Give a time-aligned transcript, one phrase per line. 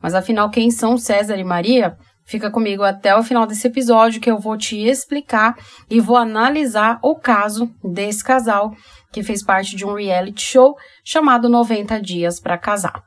[0.03, 1.97] Mas afinal, quem são César e Maria?
[2.25, 5.55] Fica comigo até o final desse episódio que eu vou te explicar
[5.89, 8.75] e vou analisar o caso desse casal
[9.13, 10.75] que fez parte de um reality show
[11.05, 13.01] chamado 90 Dias para Casar.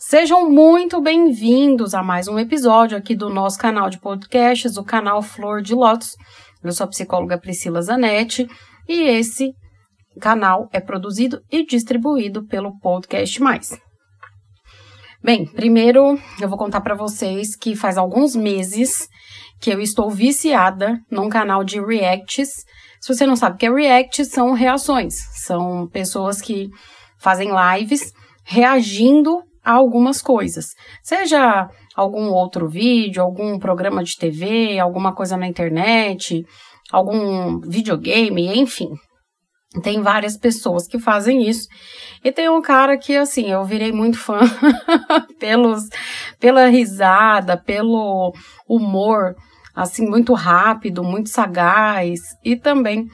[0.00, 5.20] Sejam muito bem-vindos a mais um episódio aqui do nosso canal de podcasts, o canal
[5.20, 6.14] Flor de Lótus.
[6.62, 8.48] Eu sou a psicóloga Priscila Zanetti
[8.88, 9.50] e esse
[10.20, 13.76] canal é produzido e distribuído pelo Podcast Mais.
[15.20, 19.08] Bem, primeiro eu vou contar para vocês que faz alguns meses
[19.60, 22.50] que eu estou viciada num canal de reacts.
[23.00, 25.16] Se você não sabe o que é react, são reações.
[25.44, 26.68] São pessoas que
[27.18, 28.12] fazem lives
[28.44, 30.66] reagindo algumas coisas.
[31.02, 36.44] Seja algum outro vídeo, algum programa de TV, alguma coisa na internet,
[36.90, 38.90] algum videogame, enfim.
[39.82, 41.68] Tem várias pessoas que fazem isso.
[42.24, 44.40] E tem um cara que, assim, eu virei muito fã
[45.38, 45.82] pelos,
[46.40, 48.32] pela risada, pelo
[48.66, 49.34] humor,
[49.74, 52.20] assim, muito rápido, muito sagaz.
[52.42, 53.06] E também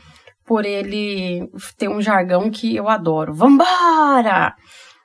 [0.47, 3.35] por ele ter um jargão que eu adoro.
[3.35, 4.55] Vambora!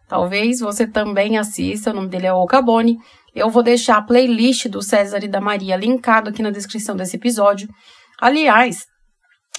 [0.09, 2.97] Talvez você também assista, o nome dele é Ocabone.
[3.33, 7.15] Eu vou deixar a playlist do César e da Maria linkado aqui na descrição desse
[7.15, 7.69] episódio.
[8.19, 8.85] Aliás,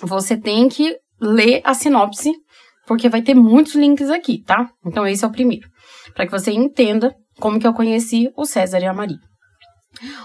[0.03, 2.33] você tem que ler a sinopse,
[2.85, 4.69] porque vai ter muitos links aqui, tá?
[4.85, 5.69] Então esse é o primeiro,
[6.15, 9.19] para que você entenda como que eu conheci o César e a Maria.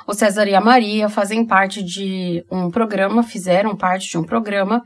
[0.08, 4.82] O César e a Maria fazem parte de um programa, fizeram parte de um programa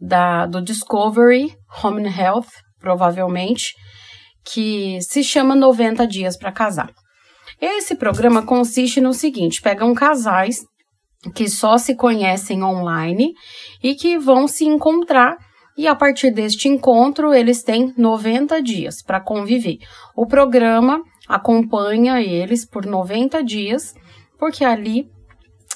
[0.00, 2.48] da, do Discovery Home Health,
[2.80, 3.74] provavelmente,
[4.52, 6.90] que se chama 90 Dias para Casar.
[7.60, 10.64] Esse programa consiste no seguinte: pegam casais
[11.34, 13.34] que só se conhecem online
[13.82, 15.36] e que vão se encontrar
[15.76, 19.78] e a partir deste encontro eles têm 90 dias para conviver.
[20.16, 23.94] O programa acompanha eles por 90 dias,
[24.38, 25.08] porque ali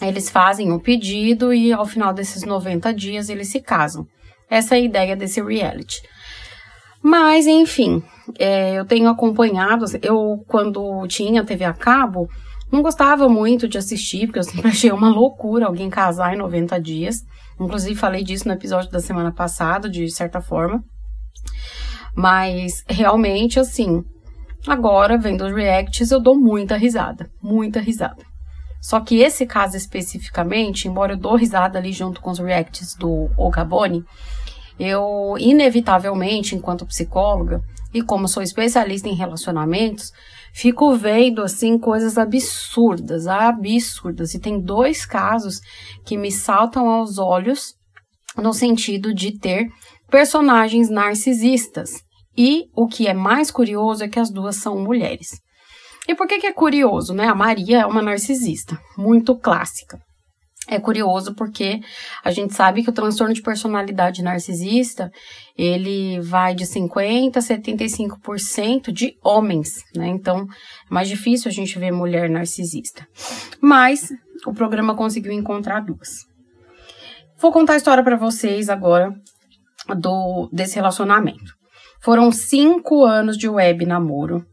[0.01, 4.07] eles fazem o um pedido e ao final desses 90 dias eles se casam.
[4.49, 6.01] Essa é a ideia desse reality.
[7.03, 8.03] Mas, enfim,
[8.39, 12.29] é, eu tenho acompanhado, eu quando tinha TV a cabo,
[12.71, 16.81] não gostava muito de assistir, porque eu sempre achei uma loucura alguém casar em 90
[16.81, 17.17] dias.
[17.61, 20.83] Inclusive, falei disso no episódio da semana passada, de certa forma.
[22.17, 24.03] Mas, realmente, assim,
[24.67, 27.31] agora, vendo os reacts, eu dou muita risada.
[27.43, 28.23] Muita risada.
[28.81, 33.31] Só que esse caso especificamente, embora eu dou risada ali junto com os reacts do
[33.37, 34.03] Ogaboni,
[34.79, 40.11] eu, inevitavelmente, enquanto psicóloga, e como sou especialista em relacionamentos,
[40.55, 44.35] fico vendo assim coisas absurdas, absurdas.
[44.35, 45.61] E tem dois casos
[46.05, 47.75] que me saltam aos olhos
[48.37, 49.69] no sentido de ter
[50.11, 52.03] personagens narcisistas.
[52.37, 55.41] E o que é mais curioso é que as duas são mulheres.
[56.09, 57.27] E por que, que é curioso, né?
[57.27, 59.99] A Maria é uma narcisista, muito clássica
[60.69, 61.81] é curioso porque
[62.25, 65.11] a gente sabe que o transtorno de personalidade narcisista,
[65.57, 70.09] ele vai de 50 a 75% de homens, né?
[70.09, 73.07] Então, é mais difícil a gente ver mulher narcisista.
[73.61, 74.09] Mas
[74.47, 76.27] o programa conseguiu encontrar duas.
[77.39, 79.13] Vou contar a história para vocês agora
[79.99, 81.53] do desse relacionamento.
[82.01, 84.45] Foram cinco anos de web namoro.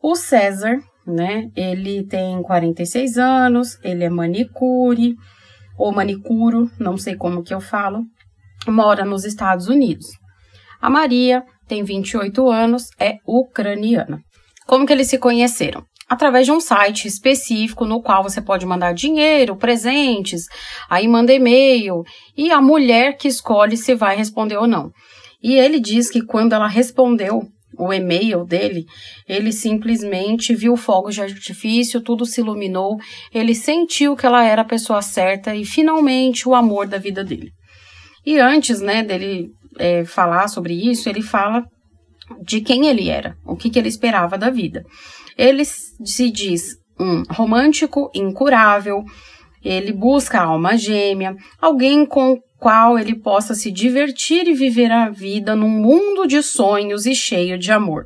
[0.00, 1.50] O César, né?
[1.56, 5.16] Ele tem 46 anos, ele é manicure,
[5.78, 8.02] ou manicuro, não sei como que eu falo,
[8.66, 10.06] mora nos Estados Unidos.
[10.80, 14.20] A Maria tem 28 anos, é ucraniana.
[14.66, 15.84] Como que eles se conheceram?
[16.08, 20.46] Através de um site específico no qual você pode mandar dinheiro, presentes,
[20.88, 22.02] aí manda e-mail
[22.36, 24.90] e a mulher que escolhe se vai responder ou não.
[25.42, 27.46] E ele diz que quando ela respondeu
[27.78, 28.84] o e-mail dele,
[29.28, 32.98] ele simplesmente viu fogos de artifício, tudo se iluminou,
[33.32, 37.50] ele sentiu que ela era a pessoa certa e finalmente o amor da vida dele.
[38.26, 39.48] E antes, né, dele
[39.78, 41.64] é, falar sobre isso, ele fala
[42.42, 44.84] de quem ele era, o que, que ele esperava da vida.
[45.36, 49.02] Ele se diz um romântico incurável,
[49.64, 55.08] ele busca a alma gêmea, alguém com qual ele possa se divertir e viver a
[55.08, 58.04] vida num mundo de sonhos e cheio de amor.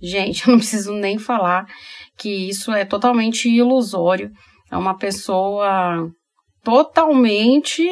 [0.00, 1.66] Gente, eu não preciso nem falar
[2.16, 4.30] que isso é totalmente ilusório.
[4.70, 6.10] É uma pessoa
[6.62, 7.82] totalmente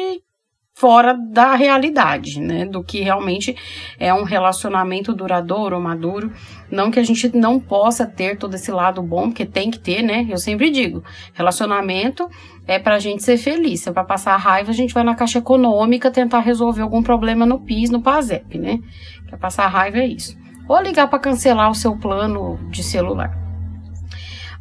[0.79, 2.65] fora da realidade, né?
[2.65, 3.53] Do que realmente
[3.99, 6.31] é um relacionamento duradouro ou maduro.
[6.71, 10.01] Não que a gente não possa ter todo esse lado bom, porque tem que ter,
[10.01, 10.25] né?
[10.29, 11.03] Eu sempre digo,
[11.33, 12.29] relacionamento
[12.65, 13.81] é pra gente ser feliz.
[13.81, 17.45] Se é pra passar raiva, a gente vai na caixa econômica tentar resolver algum problema
[17.45, 18.79] no PIS, no PASEP, né?
[19.27, 20.37] Pra passar raiva é isso.
[20.65, 23.37] Ou ligar para cancelar o seu plano de celular.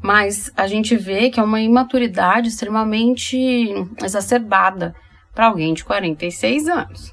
[0.02, 3.38] Mas a gente vê que é uma imaturidade extremamente
[4.02, 4.96] exacerbada
[5.38, 7.12] para alguém de 46 anos.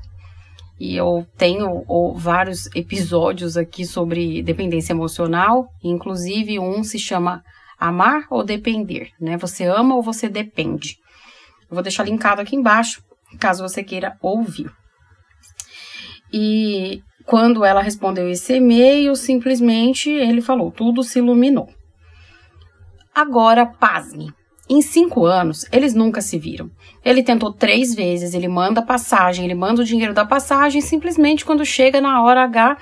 [0.80, 7.44] E eu tenho ou, vários episódios aqui sobre dependência emocional, inclusive um se chama
[7.77, 9.38] Amar ou Depender, né?
[9.38, 10.98] Você ama ou você depende.
[11.69, 13.04] Eu vou deixar linkado aqui embaixo,
[13.39, 14.72] caso você queira ouvir.
[16.33, 21.69] E quando ela respondeu esse e-mail, simplesmente ele falou: tudo se iluminou.
[23.13, 24.33] Agora, pasme.
[24.67, 26.71] Em cinco anos, eles nunca se viram.
[27.03, 31.63] Ele tentou três vezes, ele manda passagem, ele manda o dinheiro da passagem, simplesmente quando
[31.63, 32.77] chega na hora H,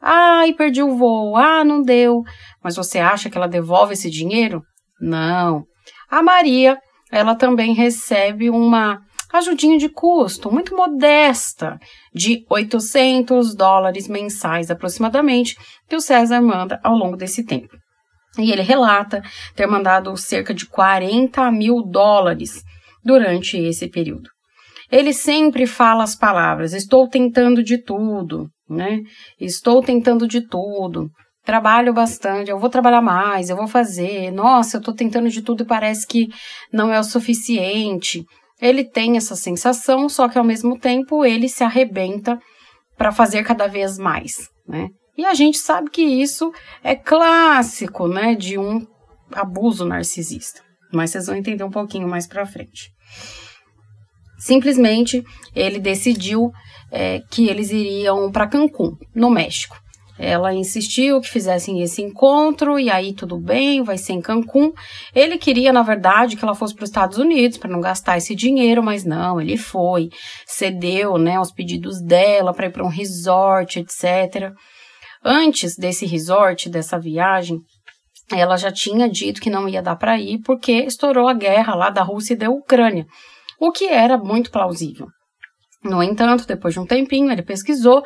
[0.00, 2.22] ai, perdi o voo, ah, não deu.
[2.64, 4.62] Mas você acha que ela devolve esse dinheiro?
[4.98, 5.64] Não.
[6.10, 6.78] A Maria,
[7.12, 8.98] ela também recebe uma
[9.32, 11.78] ajudinha de custo muito modesta,
[12.14, 15.54] de 800 dólares mensais aproximadamente,
[15.86, 17.76] que o César manda ao longo desse tempo.
[18.38, 19.22] E ele relata
[19.54, 22.62] ter mandado cerca de 40 mil dólares
[23.04, 24.28] durante esse período.
[24.90, 29.00] Ele sempre fala as palavras: estou tentando de tudo, né?
[29.40, 31.08] Estou tentando de tudo.
[31.44, 34.32] Trabalho bastante, eu vou trabalhar mais, eu vou fazer.
[34.32, 36.28] Nossa, eu estou tentando de tudo e parece que
[36.72, 38.24] não é o suficiente.
[38.60, 42.38] Ele tem essa sensação, só que ao mesmo tempo ele se arrebenta
[42.96, 44.88] para fazer cada vez mais, né?
[45.16, 46.52] E a gente sabe que isso
[46.82, 48.86] é clássico, né, de um
[49.32, 50.60] abuso narcisista.
[50.92, 52.90] Mas vocês vão entender um pouquinho mais para frente.
[54.38, 55.24] Simplesmente
[55.54, 56.50] ele decidiu
[56.92, 59.76] é, que eles iriam para Cancún, no México.
[60.18, 64.72] Ela insistiu que fizessem esse encontro e aí tudo bem, vai ser em Cancún.
[65.14, 68.34] Ele queria, na verdade, que ela fosse para os Estados Unidos para não gastar esse
[68.34, 70.08] dinheiro, mas não, ele foi,
[70.46, 74.52] cedeu, né, aos pedidos dela para ir para um resort, etc.
[75.28, 77.58] Antes desse resort, dessa viagem,
[78.30, 81.90] ela já tinha dito que não ia dar para ir porque estourou a guerra lá
[81.90, 83.04] da Rússia e da Ucrânia,
[83.58, 85.08] o que era muito plausível.
[85.82, 88.04] No entanto, depois de um tempinho, ele pesquisou,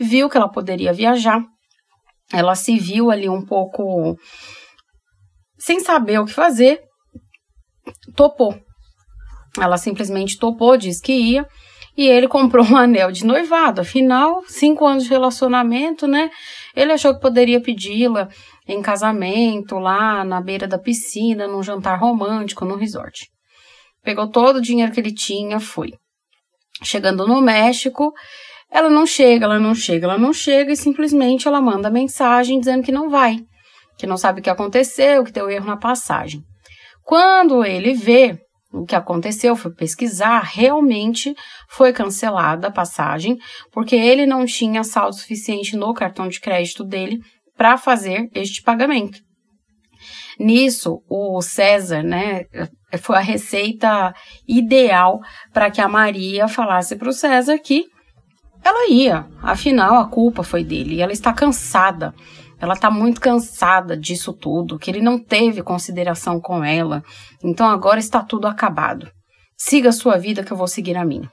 [0.00, 1.44] viu que ela poderia viajar.
[2.32, 4.16] Ela se viu ali um pouco
[5.58, 6.80] sem saber o que fazer,
[8.16, 8.58] topou.
[9.60, 11.46] Ela simplesmente topou, disse que ia
[11.96, 13.80] e ele comprou um anel de noivado.
[13.80, 16.30] Afinal, cinco anos de relacionamento, né?
[16.74, 18.28] Ele achou que poderia pedi-la
[18.66, 23.28] em casamento, lá na beira da piscina, num jantar romântico, no resort.
[24.02, 25.92] Pegou todo o dinheiro que ele tinha, foi.
[26.82, 28.12] Chegando no México,
[28.70, 32.82] ela não chega, ela não chega, ela não chega e simplesmente ela manda mensagem dizendo
[32.82, 33.38] que não vai,
[33.98, 36.42] que não sabe o que aconteceu, que deu erro na passagem.
[37.04, 38.38] Quando ele vê,
[38.72, 41.34] o que aconteceu foi pesquisar, realmente
[41.68, 43.36] foi cancelada a passagem,
[43.70, 47.18] porque ele não tinha saldo suficiente no cartão de crédito dele
[47.56, 49.20] para fazer este pagamento.
[50.38, 52.44] Nisso, o César, né,
[52.98, 54.14] foi a receita
[54.48, 55.20] ideal
[55.52, 57.84] para que a Maria falasse para o César que
[58.64, 62.14] ela ia, afinal a culpa foi dele ela está cansada
[62.62, 67.02] ela tá muito cansada disso tudo, que ele não teve consideração com ela.
[67.42, 69.10] Então agora está tudo acabado.
[69.58, 71.28] Siga a sua vida que eu vou seguir a minha.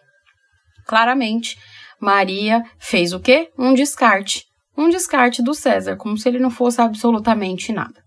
[0.88, 1.56] Claramente,
[2.02, 3.52] Maria fez o quê?
[3.56, 4.46] Um descarte.
[4.76, 8.02] Um descarte do César, como se ele não fosse absolutamente nada.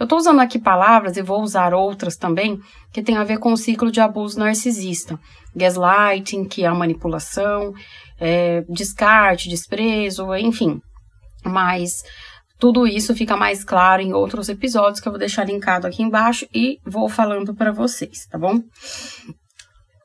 [0.00, 2.58] Eu estou usando aqui palavras e vou usar outras também
[2.94, 5.20] que tem a ver com o ciclo de abuso narcisista.
[5.54, 7.74] Gaslighting, que é a manipulação,
[8.18, 10.80] é, descarte, desprezo, enfim.
[11.44, 12.02] Mas
[12.58, 16.46] tudo isso fica mais claro em outros episódios que eu vou deixar linkado aqui embaixo
[16.52, 18.60] e vou falando para vocês, tá bom?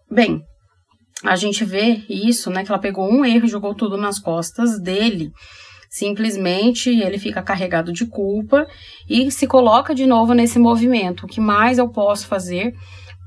[0.09, 0.43] Bem,
[1.23, 2.63] a gente vê isso, né?
[2.63, 5.31] Que ela pegou um erro e jogou tudo nas costas dele.
[5.89, 8.67] Simplesmente ele fica carregado de culpa
[9.09, 11.25] e se coloca de novo nesse movimento.
[11.25, 12.73] O que mais eu posso fazer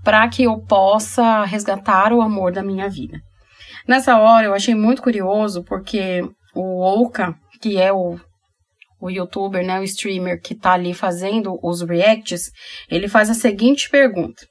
[0.04, 3.18] para que eu possa resgatar o amor da minha vida?
[3.88, 6.22] Nessa hora eu achei muito curioso porque
[6.54, 8.18] o Oka, que é o
[9.00, 12.50] o youtuber, né, o streamer que tá ali fazendo os reacts,
[12.90, 14.46] ele faz a seguinte pergunta: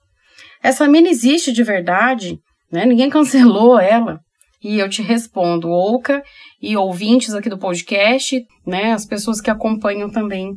[0.61, 2.37] Essa mina existe de verdade?
[2.71, 2.85] Né?
[2.85, 4.19] Ninguém cancelou ela?
[4.63, 6.23] E eu te respondo, Ouca
[6.59, 10.53] e ouvintes aqui do podcast, né, as pessoas que acompanham também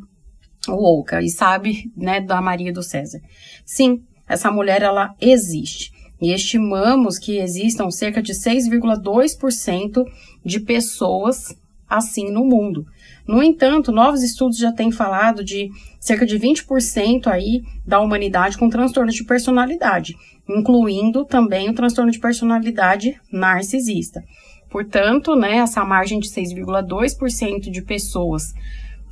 [0.66, 3.18] o Ouca e sabe, né, da Maria do César.
[3.66, 5.90] Sim, essa mulher ela existe.
[6.20, 10.04] E estimamos que existam cerca de 6,2%
[10.44, 11.54] de pessoas
[11.88, 12.86] assim no mundo.
[13.26, 18.68] No entanto, novos estudos já têm falado de cerca de 20% aí da humanidade com
[18.68, 20.16] transtorno de personalidade,
[20.48, 24.22] incluindo também o transtorno de personalidade narcisista.
[24.70, 28.52] Portanto, né, essa margem de 6,2% de pessoas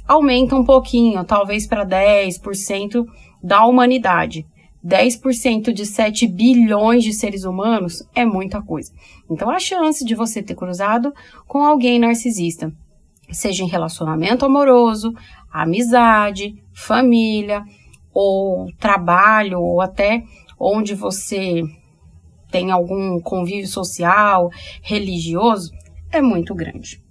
[0.07, 3.07] aumenta um pouquinho, talvez para 10%
[3.43, 4.47] da humanidade.
[4.87, 8.93] 10% de 7 bilhões de seres humanos é muita coisa.
[9.29, 11.13] Então, a chance de você ter cruzado
[11.47, 12.73] com alguém narcisista
[13.31, 15.13] seja em relacionamento amoroso,
[15.53, 17.65] amizade, família,
[18.15, 20.23] ou trabalho, ou até
[20.59, 21.63] onde você
[22.51, 24.49] tem algum convívio social,
[24.81, 25.73] religioso,
[26.13, 27.03] é muito grande.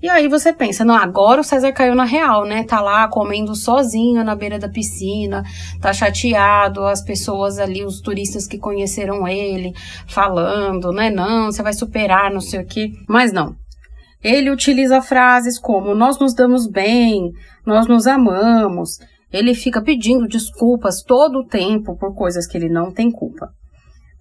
[0.00, 2.62] E aí você pensa, não, agora o César caiu na real, né?
[2.62, 5.42] Tá lá comendo sozinho na beira da piscina,
[5.80, 9.72] tá chateado, as pessoas ali, os turistas que conheceram ele,
[10.06, 11.10] falando, né?
[11.10, 12.92] Não, você vai superar, não sei o quê.
[13.08, 13.56] Mas não.
[14.22, 17.32] Ele utiliza frases como nós nos damos bem,
[17.66, 18.98] nós nos amamos.
[19.32, 23.48] Ele fica pedindo desculpas todo o tempo por coisas que ele não tem culpa.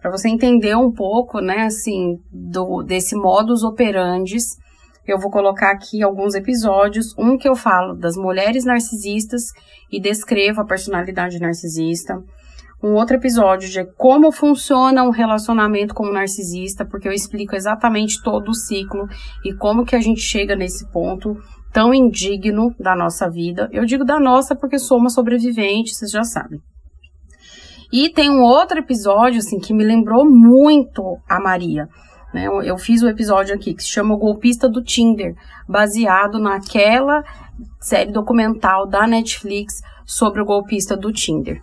[0.02, 4.38] Para você entender um pouco, né, assim, do, desse modus operandi,
[5.12, 7.14] eu vou colocar aqui alguns episódios.
[7.18, 9.44] Um que eu falo das mulheres narcisistas
[9.92, 12.22] e descrevo a personalidade narcisista
[12.84, 18.22] um outro episódio de como funciona um relacionamento com um narcisista, porque eu explico exatamente
[18.22, 19.08] todo o ciclo
[19.44, 21.36] e como que a gente chega nesse ponto
[21.74, 23.68] tão indigno da nossa vida.
[23.72, 26.60] Eu digo da nossa porque somos sobreviventes, vocês já sabem.
[27.92, 31.88] E tem um outro episódio assim que me lembrou muito a Maria.
[32.34, 32.48] Né?
[32.64, 35.36] Eu fiz o um episódio aqui que se chama O Golpista do Tinder,
[35.68, 37.24] baseado naquela
[37.80, 41.62] série documental da Netflix sobre o golpista do Tinder.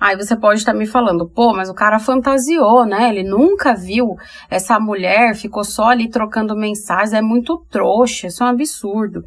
[0.00, 3.08] Aí você pode estar me falando, pô, mas o cara fantasiou, né?
[3.08, 4.16] Ele nunca viu
[4.50, 9.22] essa mulher, ficou só ali trocando mensagens, é muito trouxa, isso é um absurdo.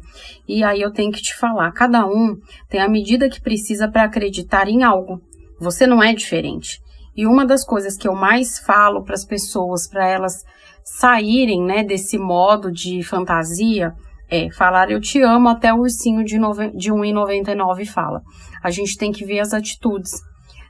[0.46, 2.36] E aí eu tenho que te falar, cada um
[2.68, 5.20] tem a medida que precisa para acreditar em algo.
[5.58, 6.80] Você não é diferente.
[7.18, 10.44] E uma das coisas que eu mais falo para as pessoas, para elas
[10.84, 13.92] saírem, né, desse modo de fantasia,
[14.30, 16.38] é falar eu te amo até o ursinho de,
[16.76, 18.22] de 1,99 fala.
[18.62, 20.12] A gente tem que ver as atitudes.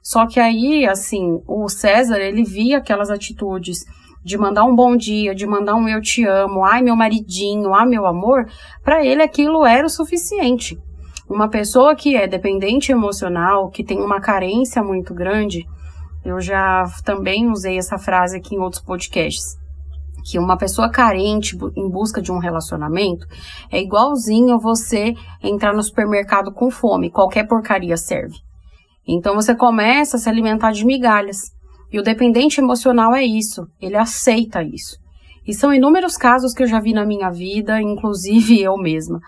[0.03, 3.85] Só que aí, assim, o César, ele via aquelas atitudes
[4.25, 7.87] de mandar um bom dia, de mandar um eu te amo, ai meu maridinho, ai
[7.87, 8.47] meu amor,
[8.83, 10.79] para ele aquilo era o suficiente.
[11.29, 15.67] Uma pessoa que é dependente emocional, que tem uma carência muito grande,
[16.29, 19.57] eu já também usei essa frase aqui em outros podcasts,
[20.25, 23.27] que uma pessoa carente em busca de um relacionamento
[23.71, 28.37] é igualzinho você entrar no supermercado com fome, qualquer porcaria serve.
[29.07, 31.51] Então você começa a se alimentar de migalhas.
[31.91, 34.99] E o dependente emocional é isso, ele aceita isso.
[35.47, 39.19] E são inúmeros casos que eu já vi na minha vida, inclusive eu mesma,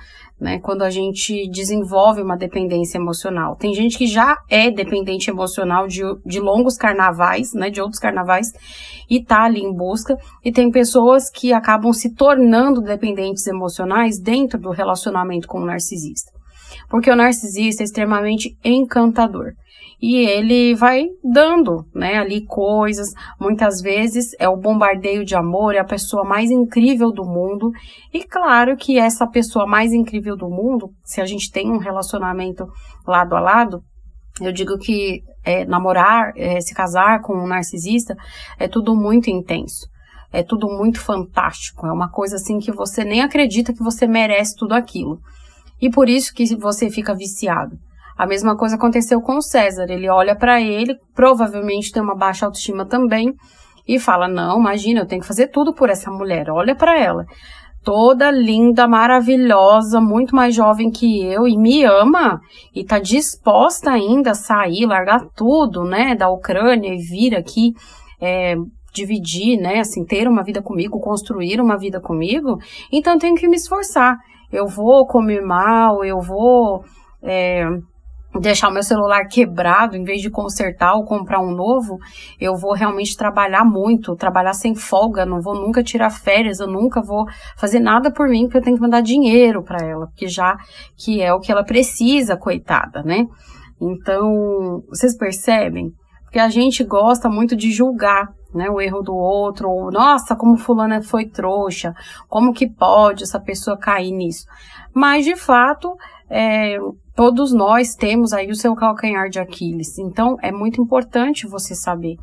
[0.41, 0.59] né?
[0.59, 3.57] Quando a gente desenvolve uma dependência emocional.
[3.57, 7.69] Tem gente que já é dependente emocional de, de longos carnavais, né?
[7.69, 8.53] De outros carnavais,
[9.09, 10.17] e tá ali em busca.
[10.45, 16.40] E tem pessoas que acabam se tornando dependentes emocionais dentro do relacionamento com o narcisista.
[16.91, 19.53] Porque o narcisista é extremamente encantador
[20.03, 23.13] e ele vai dando, né, ali coisas.
[23.39, 27.71] Muitas vezes é o bombardeio de amor, é a pessoa mais incrível do mundo.
[28.13, 32.67] E claro que essa pessoa mais incrível do mundo, se a gente tem um relacionamento
[33.07, 33.83] lado a lado,
[34.41, 38.17] eu digo que é, namorar, é, se casar com um narcisista
[38.59, 39.87] é tudo muito intenso.
[40.33, 41.87] É tudo muito fantástico.
[41.87, 45.19] É uma coisa assim que você nem acredita que você merece tudo aquilo.
[45.81, 47.77] E por isso que você fica viciado.
[48.17, 49.87] A mesma coisa aconteceu com o César.
[49.89, 53.35] Ele olha para ele, provavelmente tem uma baixa autoestima também,
[53.89, 56.51] e fala: Não, imagina, eu tenho que fazer tudo por essa mulher.
[56.51, 57.25] Olha para ela.
[57.83, 62.39] Toda linda, maravilhosa, muito mais jovem que eu e me ama
[62.75, 67.73] e tá disposta ainda a sair, largar tudo, né, da Ucrânia e vir aqui
[68.21, 68.55] é,
[68.93, 72.59] dividir, né, assim, ter uma vida comigo, construir uma vida comigo.
[72.93, 74.19] Então eu tenho que me esforçar.
[74.53, 76.85] Eu vou comer mal, eu vou
[77.23, 77.65] é,
[78.39, 81.99] deixar o meu celular quebrado, em vez de consertar ou comprar um novo,
[82.41, 87.03] eu vou realmente trabalhar muito, trabalhar sem folga, não vou nunca tirar férias, eu nunca
[87.03, 87.25] vou
[87.57, 90.57] fazer nada por mim, porque eu tenho que mandar dinheiro para ela, porque já
[90.97, 93.25] que é o que ela precisa, coitada, né?
[93.81, 95.91] Então, vocês percebem?
[96.25, 100.57] Porque a gente gosta muito de julgar, né, o erro do outro, ou, nossa, como
[100.57, 101.95] fulana foi trouxa,
[102.29, 104.47] como que pode essa pessoa cair nisso?
[104.95, 105.97] Mas, de fato,
[106.29, 106.77] é,
[107.15, 109.99] todos nós temos aí o seu calcanhar de Aquiles.
[109.99, 112.17] Então, é muito importante você saber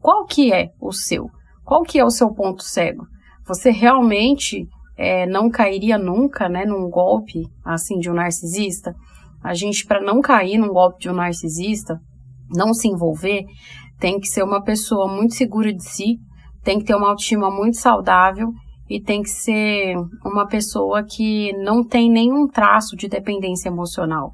[0.00, 1.30] Qual que é o seu?
[1.64, 3.06] Qual que é o seu ponto cego?
[3.46, 4.66] Você realmente
[4.98, 8.94] é, não cairia nunca, né, num golpe assim de um narcisista?
[9.42, 11.98] A gente, para não cair num golpe de um narcisista,
[12.50, 13.44] não se envolver,
[14.04, 16.18] tem que ser uma pessoa muito segura de si,
[16.62, 18.48] tem que ter uma autoestima muito saudável
[18.86, 24.30] e tem que ser uma pessoa que não tem nenhum traço de dependência emocional,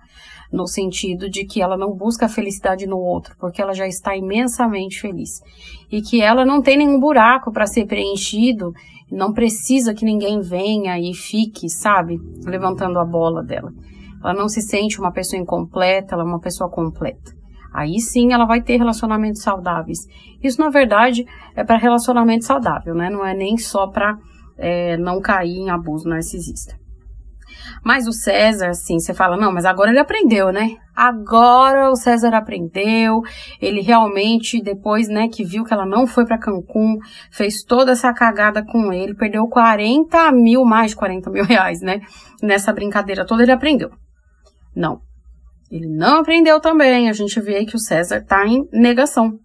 [0.52, 4.16] no sentido de que ela não busca a felicidade no outro, porque ela já está
[4.16, 5.38] imensamente feliz.
[5.88, 8.72] E que ela não tem nenhum buraco para ser preenchido,
[9.08, 13.70] não precisa que ninguém venha e fique, sabe, levantando a bola dela.
[14.20, 17.38] Ela não se sente uma pessoa incompleta, ela é uma pessoa completa.
[17.72, 20.00] Aí sim ela vai ter relacionamentos saudáveis.
[20.42, 21.24] Isso, na verdade,
[21.54, 23.10] é para relacionamento saudável, né?
[23.10, 24.16] Não é nem só para
[24.58, 26.80] é, não cair em abuso narcisista.
[27.84, 30.76] Mas o César, assim, você fala, não, mas agora ele aprendeu, né?
[30.94, 33.22] Agora o César aprendeu,
[33.60, 36.98] ele realmente, depois, né, que viu que ela não foi para Cancún,
[37.30, 42.00] fez toda essa cagada com ele, perdeu 40 mil, mais de 40 mil reais, né?
[42.42, 43.90] Nessa brincadeira toda, ele aprendeu.
[44.74, 45.00] Não.
[45.70, 49.38] Ele não aprendeu também, a gente vê que o César tá em negação.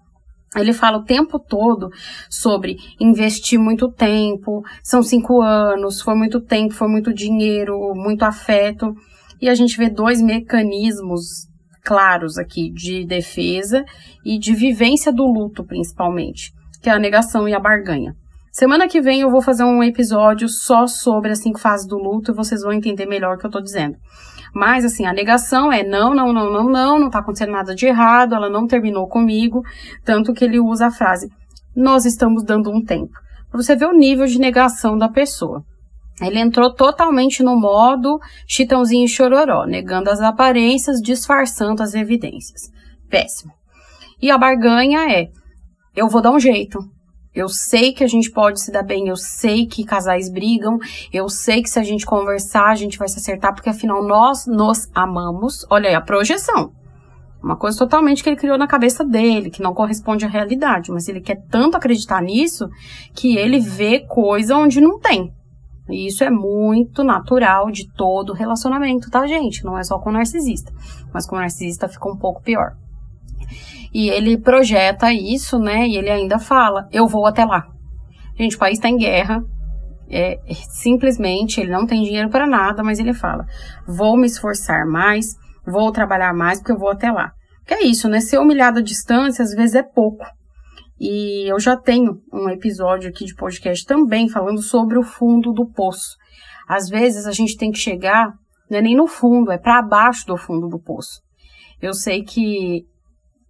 [0.56, 1.90] Ele fala o tempo todo
[2.30, 8.96] sobre investir muito tempo, são cinco anos, foi muito tempo, foi muito dinheiro, muito afeto.
[9.42, 11.48] E a gente vê dois mecanismos
[11.84, 13.84] claros aqui de defesa
[14.26, 16.52] e de vivência do luto, principalmente,
[16.82, 18.16] que é a negação e a barganha.
[18.56, 22.32] Semana que vem eu vou fazer um episódio só sobre as cinco fases do luto
[22.32, 23.98] e vocês vão entender melhor o que eu tô dizendo.
[24.54, 27.86] Mas, assim, a negação é não, não, não, não, não, não tá acontecendo nada de
[27.86, 29.62] errado, ela não terminou comigo.
[30.06, 31.30] Tanto que ele usa a frase,
[31.76, 33.12] nós estamos dando um tempo.
[33.52, 35.62] Pra você ver o nível de negação da pessoa.
[36.22, 42.72] Ele entrou totalmente no modo chitãozinho e chororó, negando as aparências, disfarçando as evidências.
[43.10, 43.52] Péssimo.
[44.22, 45.28] E a barganha é:
[45.94, 46.80] eu vou dar um jeito,
[47.36, 50.80] eu sei que a gente pode se dar bem, eu sei que casais brigam,
[51.12, 54.46] eu sei que se a gente conversar, a gente vai se acertar, porque afinal nós
[54.48, 55.66] nos amamos.
[55.70, 56.72] Olha aí a projeção.
[57.44, 61.08] Uma coisa totalmente que ele criou na cabeça dele, que não corresponde à realidade, mas
[61.08, 62.68] ele quer tanto acreditar nisso
[63.14, 65.32] que ele vê coisa onde não tem.
[65.90, 69.64] E isso é muito natural de todo relacionamento, tá, gente?
[69.64, 70.74] Não é só com narcisista.
[71.14, 72.76] Mas com narcisista fica um pouco pior.
[73.96, 75.88] E ele projeta isso, né?
[75.88, 77.66] E ele ainda fala: eu vou até lá.
[78.38, 79.42] Gente, o país está em guerra.
[80.10, 80.38] É,
[80.70, 83.46] simplesmente ele não tem dinheiro para nada, mas ele fala:
[83.88, 85.28] vou me esforçar mais,
[85.66, 87.32] vou trabalhar mais, porque eu vou até lá.
[87.66, 88.20] Que é isso, né?
[88.20, 90.26] Ser humilhado à distância às vezes é pouco.
[91.00, 95.72] E eu já tenho um episódio aqui de podcast também falando sobre o fundo do
[95.72, 96.18] poço.
[96.68, 98.34] Às vezes a gente tem que chegar,
[98.70, 101.22] não é nem no fundo, é para baixo do fundo do poço.
[101.82, 102.86] Eu sei que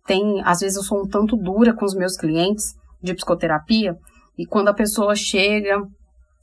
[0.06, 3.96] tem, às vezes eu sou um tanto dura com os meus clientes de psicoterapia,
[4.38, 5.82] e quando a pessoa chega,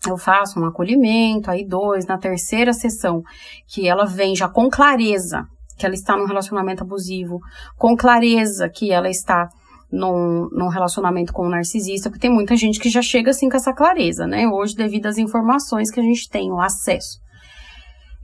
[0.08, 3.22] eu faço um acolhimento, aí dois, na terceira sessão,
[3.68, 5.46] que ela vem já com clareza
[5.78, 7.40] que ela está num relacionamento abusivo,
[7.76, 9.48] com clareza que ela está
[9.90, 13.56] num, num relacionamento com um narcisista, porque tem muita gente que já chega assim com
[13.56, 14.46] essa clareza, né?
[14.46, 17.18] Hoje, devido às informações que a gente tem, o acesso.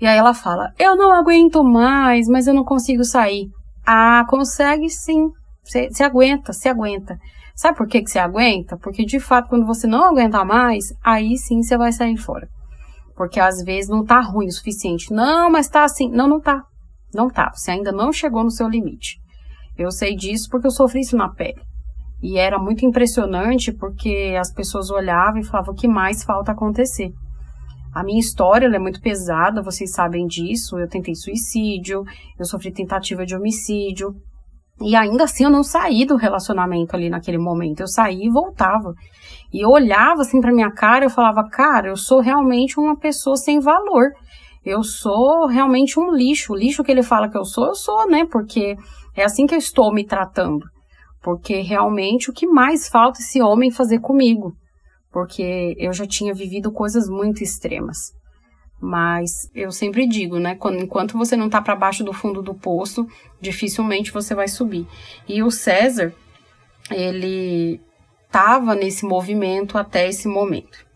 [0.01, 3.49] E aí ela fala: Eu não aguento mais, mas eu não consigo sair.
[3.91, 5.31] Ah, consegue sim.
[5.65, 7.19] Você aguenta, se aguenta.
[7.57, 8.77] Sabe por que você aguenta?
[8.77, 12.47] Porque de fato, quando você não aguenta mais, aí sim você vai sair fora.
[13.17, 15.11] Porque às vezes não tá ruim o suficiente.
[15.11, 16.11] Não, mas tá assim.
[16.11, 16.63] Não, não tá.
[17.15, 17.51] Não tá.
[17.55, 19.17] Você ainda não chegou no seu limite.
[19.75, 21.63] Eu sei disso porque eu sofri isso na pele.
[22.23, 27.11] E era muito impressionante porque as pessoas olhavam e falavam o que mais falta acontecer.
[27.95, 30.79] A minha história é muito pesada, vocês sabem disso.
[30.79, 32.05] Eu tentei suicídio,
[32.39, 34.15] eu sofri tentativa de homicídio.
[34.81, 37.81] E ainda assim eu não saí do relacionamento ali naquele momento.
[37.81, 38.95] Eu saí e voltava.
[39.53, 43.37] E eu olhava assim para minha cara, eu falava: "Cara, eu sou realmente uma pessoa
[43.37, 44.13] sem valor.
[44.65, 46.53] Eu sou realmente um lixo.
[46.53, 48.27] O lixo que ele fala que eu sou, eu sou, né?
[48.31, 48.77] Porque
[49.17, 50.65] é assim que eu estou me tratando.
[51.23, 54.53] Porque realmente o que mais falta esse homem fazer comigo?
[55.13, 58.13] Porque eu já tinha vivido coisas muito extremas.
[58.81, 60.55] Mas eu sempre digo, né?
[60.55, 63.07] Quando, enquanto você não está para baixo do fundo do poço,
[63.41, 64.87] dificilmente você vai subir.
[65.29, 66.15] E o César,
[66.91, 67.81] ele
[68.27, 70.87] estava nesse movimento até esse momento.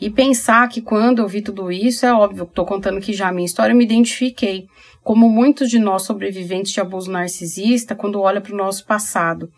[0.00, 3.32] E pensar que quando eu vi tudo isso, é óbvio, estou contando que já a
[3.32, 4.66] minha história, eu me identifiquei.
[5.02, 9.50] Como muitos de nós sobreviventes de abuso narcisista, quando olha para o nosso passado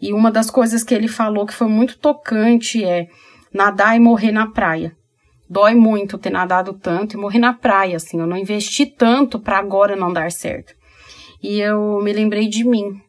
[0.00, 3.08] e uma das coisas que ele falou que foi muito tocante é
[3.52, 4.96] nadar e morrer na praia.
[5.50, 8.20] Dói muito ter nadado tanto e morrer na praia, assim.
[8.20, 10.74] Eu não investi tanto para agora não dar certo.
[11.42, 13.00] E eu me lembrei de mim.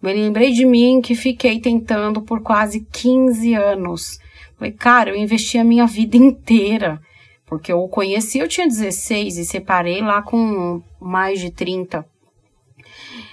[0.00, 4.18] Me lembrei de mim que fiquei tentando por quase 15 anos.
[4.56, 7.00] Falei, cara, eu investi a minha vida inteira.
[7.44, 12.06] Porque eu o conheci, eu tinha 16 e separei lá com mais de 30.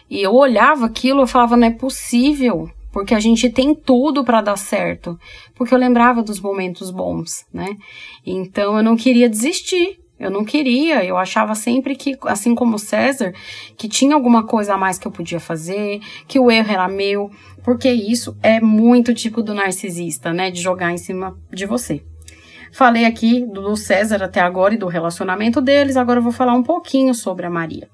[0.09, 4.41] E eu olhava aquilo e falava, não é possível, porque a gente tem tudo para
[4.41, 5.19] dar certo.
[5.53, 7.77] Porque eu lembrava dos momentos bons, né?
[8.25, 9.99] Então eu não queria desistir.
[10.19, 13.35] Eu não queria, eu achava sempre que, assim como César,
[13.77, 17.29] que tinha alguma coisa a mais que eu podia fazer, que o erro era meu,
[17.63, 20.49] porque isso é muito tipo do narcisista, né?
[20.49, 22.03] De jogar em cima de você.
[22.71, 26.63] Falei aqui do César até agora e do relacionamento deles, agora eu vou falar um
[26.63, 27.87] pouquinho sobre a Maria.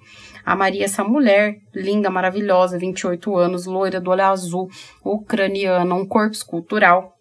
[0.46, 4.70] A Maria, essa mulher linda, maravilhosa, 28 anos, loira, do olho azul,
[5.04, 7.14] ucraniana, um corpo escultural.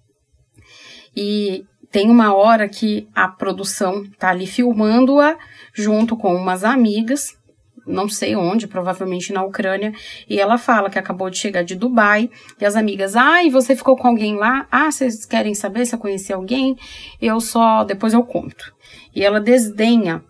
[1.14, 5.36] E tem uma hora que a produção tá ali filmando-a
[5.74, 7.36] junto com umas amigas,
[7.86, 9.92] não sei onde, provavelmente na Ucrânia,
[10.28, 12.30] e ela fala que acabou de chegar de Dubai,
[12.60, 14.66] e as amigas, ah, e você ficou com alguém lá?
[14.70, 16.76] Ah, vocês querem saber se eu conheci alguém?
[17.20, 18.72] Eu só, depois eu conto.
[19.14, 20.24] E ela desdenha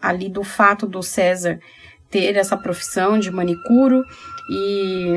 [0.00, 1.58] ali do fato do César
[2.10, 4.04] ter essa profissão de manicuro
[4.48, 5.16] e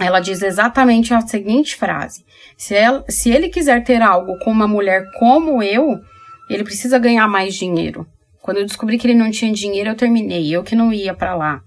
[0.00, 2.24] ela diz exatamente a seguinte frase:
[2.56, 6.00] se, ela, se ele quiser ter algo com uma mulher como eu,
[6.48, 8.06] ele precisa ganhar mais dinheiro.
[8.42, 11.34] Quando eu descobri que ele não tinha dinheiro, eu terminei, eu que não ia para
[11.34, 11.62] lá.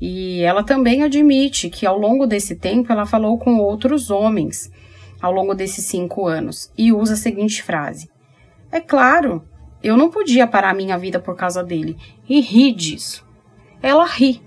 [0.00, 4.70] E ela também admite que ao longo desse tempo ela falou com outros homens
[5.20, 8.08] ao longo desses cinco anos e usa a seguinte frase:
[8.70, 9.42] É claro,
[9.82, 11.96] eu não podia parar minha vida por causa dele
[12.28, 13.31] e ri disso
[13.82, 14.40] ela ri.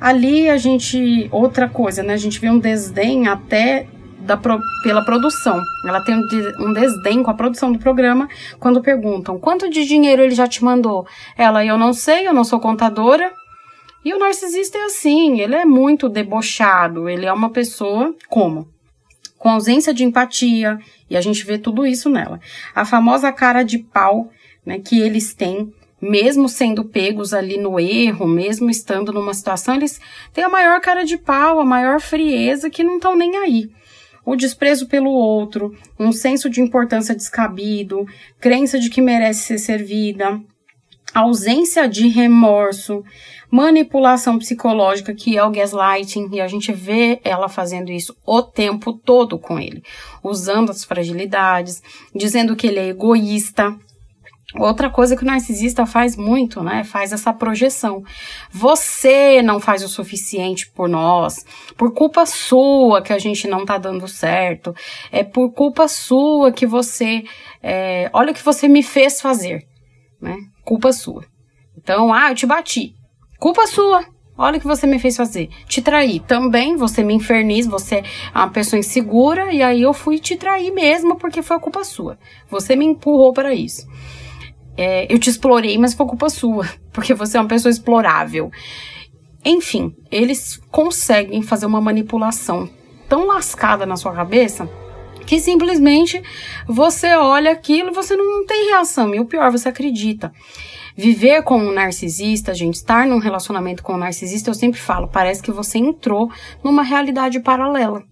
[0.00, 2.14] Ali a gente, outra coisa, né?
[2.14, 3.88] A gente vê um desdém até
[4.20, 4.38] da,
[4.82, 5.60] pela produção.
[5.84, 6.14] Ela tem
[6.60, 8.28] um, desdém com a produção do programa
[8.60, 11.06] quando perguntam quanto de dinheiro ele já te mandou.
[11.36, 13.32] Ela, eu não sei, eu não sou contadora.
[14.04, 18.68] E o narcisista é assim, ele é muito debochado, ele é uma pessoa como?
[19.36, 20.78] Com ausência de empatia,
[21.10, 22.40] e a gente vê tudo isso nela.
[22.74, 24.30] A famosa cara de pau
[24.64, 30.00] né, que eles têm mesmo sendo pegos ali no erro, mesmo estando numa situação, eles
[30.32, 33.70] têm a maior cara de pau, a maior frieza que não estão nem aí.
[34.24, 38.06] O desprezo pelo outro, um senso de importância descabido,
[38.38, 40.40] crença de que merece ser servida,
[41.14, 43.02] ausência de remorso,
[43.50, 48.92] manipulação psicológica, que é o gaslighting, e a gente vê ela fazendo isso o tempo
[48.92, 49.82] todo com ele,
[50.22, 51.82] usando as fragilidades,
[52.14, 53.74] dizendo que ele é egoísta,
[54.56, 56.82] Outra coisa que o narcisista faz muito, né?
[56.82, 58.02] Faz essa projeção.
[58.50, 61.44] Você não faz o suficiente por nós,
[61.76, 64.72] por culpa sua que a gente não tá dando certo,
[65.12, 67.24] é por culpa sua que você.
[67.62, 69.66] É, olha o que você me fez fazer,
[70.18, 70.38] né?
[70.64, 71.26] Culpa sua.
[71.76, 72.94] Então, ah, eu te bati.
[73.38, 74.02] Culpa sua.
[74.38, 75.50] Olha o que você me fez fazer.
[75.66, 76.20] Te trair.
[76.20, 80.72] Também você me inferniza, você é uma pessoa insegura, e aí eu fui te trair
[80.72, 82.18] mesmo porque foi a culpa sua.
[82.48, 83.86] Você me empurrou para isso
[84.78, 88.50] é, eu te explorei, mas foi culpa sua, porque você é uma pessoa explorável.
[89.44, 92.70] Enfim, eles conseguem fazer uma manipulação
[93.08, 94.68] tão lascada na sua cabeça
[95.26, 96.22] que simplesmente
[96.66, 99.14] você olha aquilo e você não tem reação.
[99.14, 100.32] E o pior, você acredita.
[100.96, 105.42] Viver com um narcisista, gente, estar num relacionamento com um narcisista, eu sempre falo, parece
[105.42, 106.30] que você entrou
[106.64, 108.02] numa realidade paralela.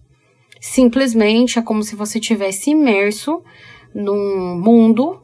[0.61, 3.41] Simplesmente é como se você tivesse imerso
[3.93, 5.21] num mundo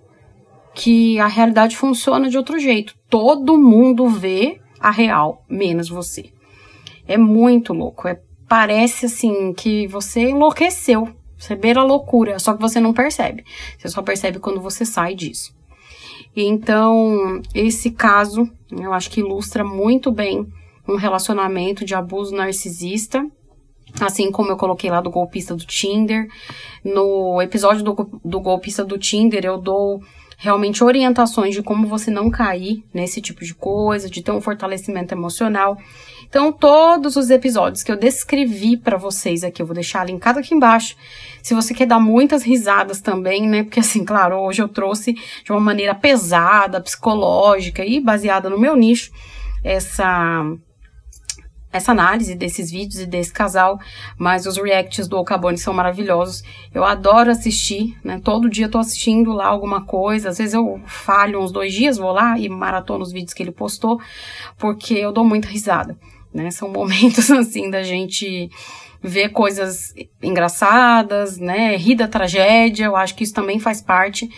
[0.73, 2.95] que a realidade funciona de outro jeito.
[3.09, 6.31] Todo mundo vê a real, menos você.
[7.07, 8.07] É muito louco.
[8.07, 11.07] É, parece assim que você enlouqueceu.
[11.38, 13.43] Você beira a loucura, só que você não percebe.
[13.77, 15.53] Você só percebe quando você sai disso.
[16.36, 20.47] Então, esse caso, eu acho que ilustra muito bem
[20.88, 23.25] um relacionamento de abuso narcisista,
[23.99, 26.27] assim como eu coloquei lá do golpista do Tinder.
[26.83, 30.01] No episódio do, do golpista do Tinder, eu dou
[30.43, 35.13] realmente orientações de como você não cair nesse tipo de coisa, de ter um fortalecimento
[35.13, 35.77] emocional.
[36.27, 40.53] Então, todos os episódios que eu descrevi para vocês aqui, eu vou deixar linkado aqui
[40.53, 40.97] embaixo.
[41.41, 43.63] Se você quer dar muitas risadas também, né?
[43.63, 48.75] Porque assim, claro, hoje eu trouxe de uma maneira pesada, psicológica e baseada no meu
[48.75, 49.13] nicho
[49.63, 50.43] essa
[51.73, 53.79] essa análise desses vídeos e desse casal,
[54.15, 56.43] mas os reacts do Ocabone são maravilhosos.
[56.71, 58.21] Eu adoro assistir, né?
[58.23, 60.29] Todo dia eu tô assistindo lá alguma coisa.
[60.29, 63.51] Às vezes eu falho uns dois dias, vou lá e maratono os vídeos que ele
[63.51, 63.99] postou,
[64.57, 65.97] porque eu dou muita risada,
[66.31, 66.51] né?
[66.51, 68.51] São momentos assim da gente
[69.01, 71.75] ver coisas engraçadas, né?
[71.75, 72.86] Rir da tragédia.
[72.86, 74.29] Eu acho que isso também faz parte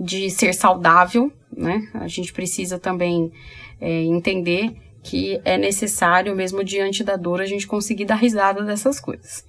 [0.00, 1.86] de ser saudável, né?
[1.92, 3.30] A gente precisa também
[3.78, 9.00] é, entender que é necessário mesmo diante da dor a gente conseguir dar risada dessas
[9.00, 9.44] coisas.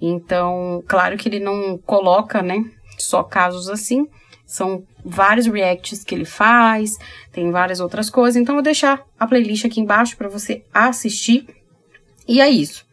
[0.00, 2.64] Então, claro que ele não coloca, né,
[2.98, 4.06] só casos assim,
[4.44, 6.98] são vários reacts que ele faz,
[7.32, 11.46] tem várias outras coisas, então vou deixar a playlist aqui embaixo para você assistir.
[12.28, 12.84] E é isso.